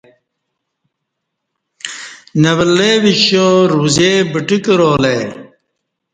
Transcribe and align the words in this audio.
نہ 2.41 2.51
ولّے 2.57 2.91
وِشّا 3.03 3.45
روزی 3.71 4.11
بٹہ 4.31 4.57
کرالہ 4.65 5.09
ای 5.15 5.19